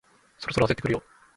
[0.39, 1.03] そろそろ焦ってくるよ